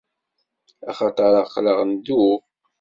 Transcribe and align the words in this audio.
Axaṭer 0.89 1.33
aql-aɣ 1.43 1.79
ndub. 1.89 2.41